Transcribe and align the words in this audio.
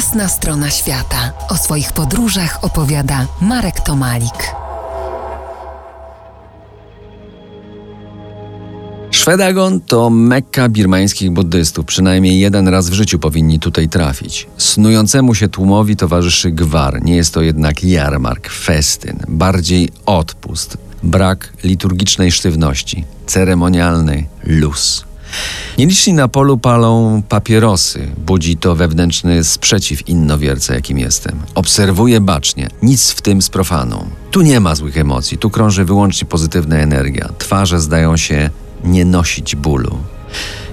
Jasna 0.00 0.28
strona 0.28 0.70
świata. 0.70 1.32
O 1.48 1.56
swoich 1.56 1.92
podróżach 1.92 2.64
opowiada 2.64 3.26
Marek 3.40 3.80
Tomalik. 3.80 4.54
Szwedagon 9.10 9.80
to 9.80 10.10
mekka 10.10 10.68
birmańskich 10.68 11.30
buddystów. 11.30 11.86
Przynajmniej 11.86 12.40
jeden 12.40 12.68
raz 12.68 12.90
w 12.90 12.92
życiu 12.92 13.18
powinni 13.18 13.58
tutaj 13.58 13.88
trafić. 13.88 14.46
Snującemu 14.56 15.34
się 15.34 15.48
tłumowi 15.48 15.96
towarzyszy 15.96 16.50
gwar. 16.50 17.02
Nie 17.02 17.16
jest 17.16 17.34
to 17.34 17.42
jednak 17.42 17.84
jarmark, 17.84 18.50
festyn. 18.50 19.18
Bardziej 19.28 19.88
odpust. 20.06 20.78
Brak 21.02 21.52
liturgicznej 21.64 22.32
sztywności. 22.32 23.04
Ceremonialny 23.26 24.26
luz. 24.44 25.09
Nieliczni 25.78 26.12
na 26.12 26.28
polu 26.28 26.58
palą 26.58 27.22
papierosy. 27.28 28.08
Budzi 28.16 28.56
to 28.56 28.74
wewnętrzny 28.76 29.44
sprzeciw 29.44 30.08
innowierca, 30.08 30.74
jakim 30.74 30.98
jestem. 30.98 31.40
Obserwuję 31.54 32.20
bacznie. 32.20 32.68
Nic 32.82 33.10
w 33.10 33.20
tym 33.20 33.42
z 33.42 33.50
profaną. 33.50 34.04
Tu 34.30 34.42
nie 34.42 34.60
ma 34.60 34.74
złych 34.74 34.98
emocji. 34.98 35.38
Tu 35.38 35.50
krąży 35.50 35.84
wyłącznie 35.84 36.28
pozytywna 36.28 36.76
energia. 36.76 37.28
Twarze 37.38 37.80
zdają 37.80 38.16
się 38.16 38.50
nie 38.84 39.04
nosić 39.04 39.56
bólu. 39.56 39.98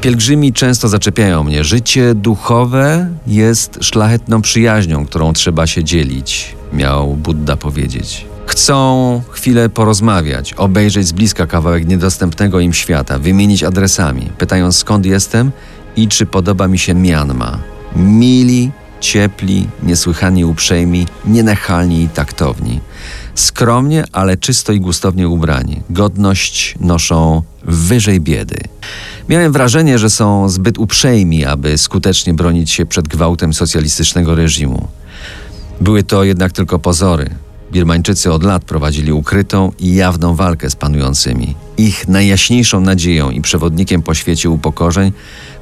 Pielgrzymi 0.00 0.52
często 0.52 0.88
zaczepiają 0.88 1.44
mnie. 1.44 1.64
Życie 1.64 2.14
duchowe 2.14 3.08
jest 3.26 3.78
szlachetną 3.80 4.42
przyjaźnią, 4.42 5.06
którą 5.06 5.32
trzeba 5.32 5.66
się 5.66 5.84
dzielić, 5.84 6.54
miał 6.72 7.14
Buddha 7.16 7.56
powiedzieć. 7.56 8.31
Chcą 8.52 9.22
chwilę 9.30 9.68
porozmawiać, 9.68 10.54
obejrzeć 10.54 11.06
z 11.06 11.12
bliska 11.12 11.46
kawałek 11.46 11.86
niedostępnego 11.86 12.60
im 12.60 12.72
świata, 12.72 13.18
wymienić 13.18 13.62
adresami, 13.64 14.30
pytając 14.38 14.76
skąd 14.76 15.06
jestem 15.06 15.52
i 15.96 16.08
czy 16.08 16.26
podoba 16.26 16.68
mi 16.68 16.78
się 16.78 16.94
Mianma. 16.94 17.58
Mili, 17.96 18.70
ciepli, 19.00 19.68
niesłychanie 19.82 20.46
uprzejmi, 20.46 21.06
nienachalni 21.24 22.02
i 22.02 22.08
taktowni. 22.08 22.80
Skromnie, 23.34 24.04
ale 24.12 24.36
czysto 24.36 24.72
i 24.72 24.80
gustownie 24.80 25.28
ubrani. 25.28 25.80
Godność 25.90 26.74
noszą 26.80 27.42
wyżej 27.64 28.20
biedy. 28.20 28.58
Miałem 29.28 29.52
wrażenie, 29.52 29.98
że 29.98 30.10
są 30.10 30.48
zbyt 30.48 30.78
uprzejmi, 30.78 31.44
aby 31.44 31.78
skutecznie 31.78 32.34
bronić 32.34 32.70
się 32.70 32.86
przed 32.86 33.08
gwałtem 33.08 33.54
socjalistycznego 33.54 34.34
reżimu. 34.34 34.88
Były 35.80 36.02
to 36.02 36.24
jednak 36.24 36.52
tylko 36.52 36.78
pozory. 36.78 37.30
Birmańczycy 37.72 38.32
od 38.32 38.42
lat 38.42 38.64
prowadzili 38.64 39.12
ukrytą 39.12 39.72
i 39.78 39.94
jawną 39.94 40.34
walkę 40.34 40.70
z 40.70 40.76
panującymi. 40.76 41.54
Ich 41.76 42.08
najjaśniejszą 42.08 42.80
nadzieją 42.80 43.30
i 43.30 43.40
przewodnikiem 43.40 44.02
po 44.02 44.14
świecie 44.14 44.50
upokorzeń 44.50 45.12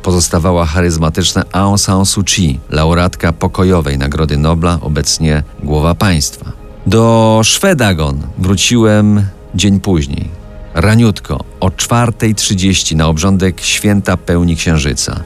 pozostawała 0.02 0.66
charyzmatyczna 0.66 1.44
Aung 1.52 1.80
San 1.80 2.06
Suu 2.06 2.24
Kyi, 2.24 2.60
laureatka 2.70 3.32
pokojowej 3.32 3.98
Nagrody 3.98 4.36
Nobla, 4.36 4.78
obecnie 4.80 5.42
głowa 5.62 5.94
państwa. 5.94 6.52
Do 6.86 7.40
Szwedagon 7.44 8.22
wróciłem 8.38 9.26
dzień 9.54 9.80
później. 9.80 10.28
Raniutko, 10.74 11.44
o 11.60 11.68
4.30 11.68 12.96
na 12.96 13.06
obrządek 13.06 13.60
święta 13.60 14.16
pełni 14.16 14.56
księżyca. 14.56 15.20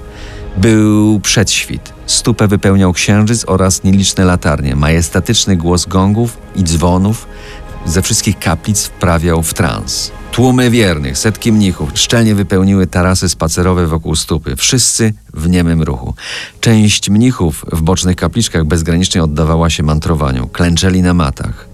Był 0.57 1.21
przedświt. 1.21 1.93
Stupę 2.07 2.49
wypełniał 2.49 2.93
księżyc 2.93 3.45
oraz 3.49 3.85
nieliczne 3.85 4.25
latarnie. 4.25 4.77
Majestatyczny 4.77 5.57
głos 5.57 5.87
gongów 5.87 6.39
i 6.57 6.65
dzwonów 6.65 7.27
ze 7.87 8.03
wszystkich 8.03 8.39
kaplic 8.39 8.85
wprawiał 8.85 9.43
w 9.43 9.55
trans. 9.55 10.13
Tłumy 10.33 10.71
wiernych, 10.71 11.19
setki 11.19 11.53
mnichów 11.53 11.91
szczelnie 11.95 12.35
wypełniły 12.35 12.87
tarasy 12.87 13.29
spacerowe 13.29 13.87
wokół 13.87 14.17
stupy. 14.17 14.57
Wszyscy 14.57 15.13
w 15.35 15.49
niemym 15.49 15.83
ruchu. 15.83 16.15
Część 16.61 17.11
mnichów 17.11 17.65
w 17.73 17.83
bocznych 17.83 18.17
kapliczkach 18.17 18.65
bezgranicznie 18.65 19.23
oddawała 19.23 19.71
się 19.71 19.83
mantrowaniu. 19.83 20.49
Klęczeli 20.49 21.03
na 21.03 21.15
matach. 21.15 21.69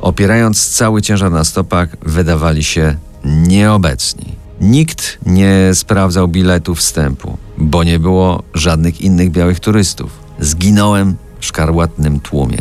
Opierając 0.00 0.68
cały 0.68 1.02
ciężar 1.02 1.30
na 1.30 1.44
stopach, 1.44 1.88
wydawali 2.02 2.64
się 2.64 2.96
nieobecni. 3.24 4.42
Nikt 4.60 5.18
nie 5.26 5.70
sprawdzał 5.74 6.28
biletu 6.28 6.74
wstępu, 6.74 7.36
bo 7.62 7.84
nie 7.84 7.98
było 7.98 8.42
żadnych 8.54 9.00
innych 9.00 9.30
białych 9.30 9.60
turystów. 9.60 10.10
Zginąłem 10.40 11.16
w 11.40 11.46
szkarłatnym 11.46 12.20
tłumie. 12.20 12.58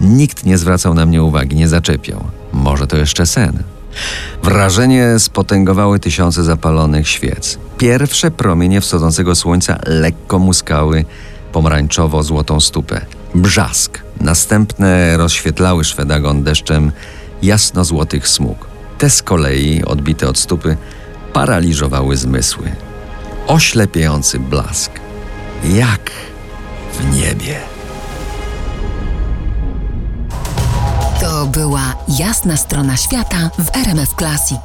Nikt 0.00 0.46
nie 0.46 0.58
zwracał 0.58 0.94
na 0.94 1.06
mnie 1.06 1.22
uwagi, 1.22 1.56
nie 1.56 1.68
zaczepiał. 1.68 2.24
Może 2.52 2.86
to 2.86 2.96
jeszcze 2.96 3.26
sen. 3.26 3.62
Wrażenie 4.42 5.18
spotęgowały 5.18 6.00
tysiące 6.00 6.44
zapalonych 6.44 7.08
świec. 7.08 7.58
Pierwsze 7.78 8.30
promienie 8.30 8.80
wschodzącego 8.80 9.34
słońca 9.34 9.78
lekko 9.86 10.38
muskały 10.38 11.04
pomarańczowo-złotą 11.52 12.60
stupę. 12.60 13.00
Brzask. 13.34 14.02
Następne 14.20 15.16
rozświetlały 15.16 15.84
szwedagon 15.84 16.42
deszczem 16.42 16.92
jasno-złotych 17.42 18.28
smug. 18.28 18.66
Te 18.98 19.10
z 19.10 19.22
kolei, 19.22 19.84
odbite 19.84 20.28
od 20.28 20.38
stupy, 20.38 20.76
paraliżowały 21.32 22.16
zmysły. 22.16 22.87
Oślepiający 23.48 24.38
blask. 24.38 24.92
Jak 25.64 26.10
w 26.92 27.16
niebie. 27.16 27.60
To 31.20 31.46
była 31.46 31.94
jasna 32.08 32.56
strona 32.56 32.96
świata 32.96 33.50
w 33.58 33.76
RMF 33.76 34.14
Classic. 34.18 34.60